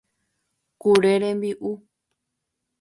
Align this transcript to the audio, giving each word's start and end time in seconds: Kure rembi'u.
Kure 0.81 1.13
rembi'u. 1.21 1.71